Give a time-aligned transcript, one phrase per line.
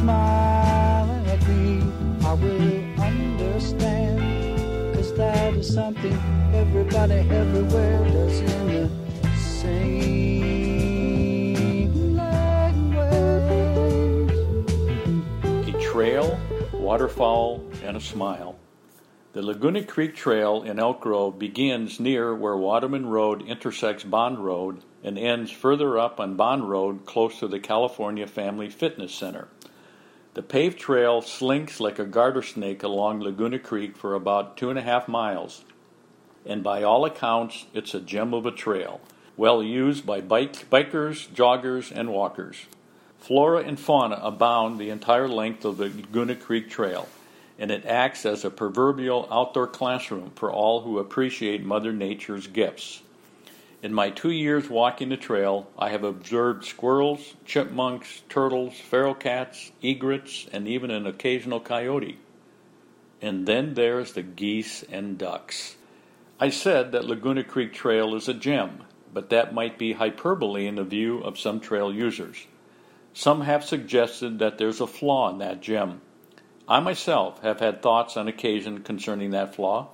[0.00, 0.80] smile
[2.24, 4.94] I will understand.
[4.94, 6.16] Cause that is something
[6.54, 8.88] everybody everywhere does in the
[9.36, 10.20] same.
[15.68, 16.38] A trail,
[16.72, 18.56] waterfowl, and a smile.
[19.32, 24.82] The Laguna Creek Trail in Elk Grove begins near where Waterman Road intersects Bond Road
[25.04, 29.48] and ends further up on Bond Road close to the California Family Fitness Center.
[30.34, 34.78] The paved trail slinks like a garter snake along Laguna Creek for about two and
[34.78, 35.64] a half miles,
[36.46, 39.00] and by all accounts, it's a gem of a trail,
[39.36, 42.66] well used by bike, bikers, joggers, and walkers.
[43.18, 47.08] Flora and fauna abound the entire length of the Laguna Creek Trail
[47.60, 53.02] and it acts as a proverbial outdoor classroom for all who appreciate Mother Nature's gifts.
[53.82, 59.72] In my two years walking the trail, I have observed squirrels, chipmunks, turtles, feral cats,
[59.82, 62.18] egrets, and even an occasional coyote.
[63.22, 65.76] And then there's the geese and ducks.
[66.38, 70.74] I said that Laguna Creek Trail is a gem, but that might be hyperbole in
[70.74, 72.46] the view of some trail users.
[73.14, 76.02] Some have suggested that there's a flaw in that gem.
[76.68, 79.88] I myself have had thoughts on occasion concerning that flaw.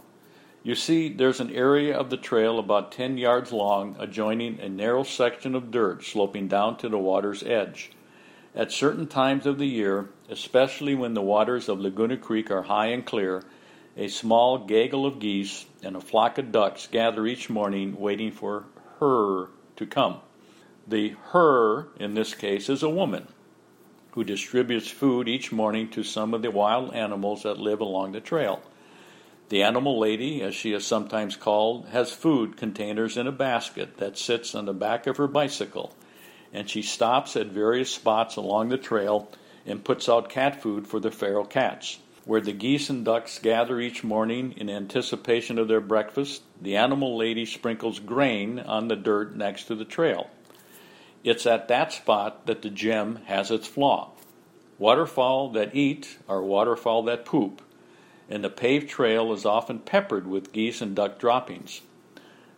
[0.66, 5.04] You see, there's an area of the trail about 10 yards long adjoining a narrow
[5.04, 7.92] section of dirt sloping down to the water's edge.
[8.52, 12.86] At certain times of the year, especially when the waters of Laguna Creek are high
[12.86, 13.44] and clear,
[13.96, 18.64] a small gaggle of geese and a flock of ducks gather each morning waiting for
[18.98, 20.16] her to come.
[20.88, 23.28] The her in this case is a woman
[24.14, 28.20] who distributes food each morning to some of the wild animals that live along the
[28.20, 28.60] trail.
[29.48, 34.18] The animal lady, as she is sometimes called, has food containers in a basket that
[34.18, 35.94] sits on the back of her bicycle,
[36.52, 39.30] and she stops at various spots along the trail
[39.64, 41.98] and puts out cat food for the feral cats.
[42.24, 47.16] Where the geese and ducks gather each morning in anticipation of their breakfast, the animal
[47.16, 50.28] lady sprinkles grain on the dirt next to the trail.
[51.22, 54.10] It's at that spot that the gem has its flaw.
[54.78, 57.62] Waterfowl that eat are waterfowl that poop,
[58.28, 61.82] and the paved trail is often peppered with geese and duck droppings.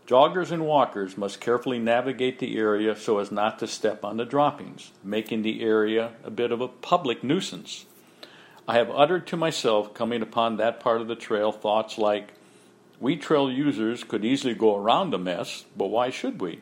[0.07, 4.25] Joggers and walkers must carefully navigate the area so as not to step on the
[4.25, 7.85] droppings, making the area a bit of a public nuisance.
[8.67, 12.33] I have uttered to myself, coming upon that part of the trail, thoughts like,
[12.99, 16.61] We trail users could easily go around the mess, but why should we?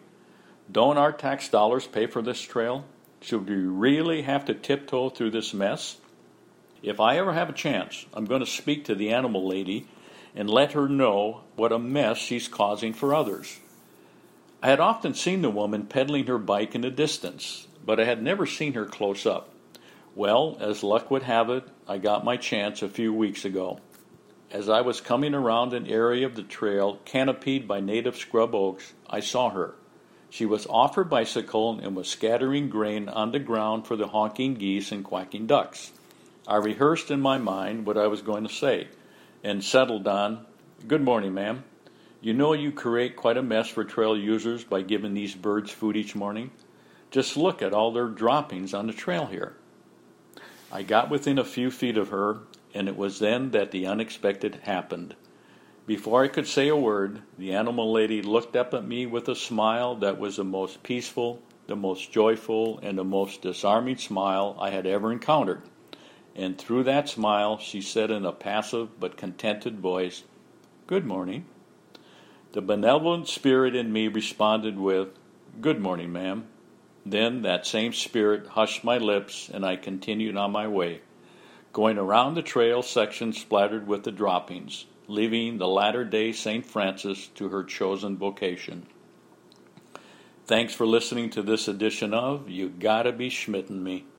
[0.70, 2.84] Don't our tax dollars pay for this trail?
[3.20, 5.98] Should we really have to tiptoe through this mess?
[6.82, 9.86] If I ever have a chance, I'm going to speak to the animal lady
[10.34, 13.58] and let her know what a mess she's causing for others.
[14.62, 18.22] I had often seen the woman pedaling her bike in the distance, but I had
[18.22, 19.50] never seen her close up.
[20.14, 23.80] Well, as luck would have it, I got my chance a few weeks ago.
[24.50, 28.94] As I was coming around an area of the trail canopied by native scrub oaks,
[29.08, 29.74] I saw her.
[30.30, 34.54] She was off her bicycle and was scattering grain on the ground for the honking
[34.54, 35.92] geese and quacking ducks.
[36.48, 38.88] I rehearsed in my mind what I was going to say
[39.42, 40.46] and settled on,
[40.86, 41.64] Good morning, ma'am.
[42.20, 45.96] You know you create quite a mess for trail users by giving these birds food
[45.96, 46.50] each morning.
[47.10, 49.56] Just look at all their droppings on the trail here.
[50.70, 52.40] I got within a few feet of her,
[52.74, 55.14] and it was then that the unexpected happened.
[55.86, 59.36] Before I could say a word, the animal lady looked up at me with a
[59.36, 64.70] smile that was the most peaceful, the most joyful, and the most disarming smile I
[64.70, 65.62] had ever encountered.
[66.36, 70.22] And through that smile, she said in a passive but contented voice,
[70.86, 71.46] Good morning.
[72.52, 75.08] The benevolent spirit in me responded with,
[75.60, 76.46] Good morning, ma'am.
[77.04, 81.00] Then that same spirit hushed my lips, and I continued on my way,
[81.72, 86.64] going around the trail section splattered with the droppings leaving the latter day St.
[86.64, 88.86] Francis to her chosen vocation.
[90.46, 94.06] Thanks for listening to this edition of You Gotta Be Schmitten Me.